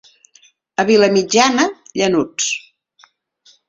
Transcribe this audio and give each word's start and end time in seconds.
A 0.83 0.85
Vilamitjana, 0.87 1.69
llanuts. 2.01 2.53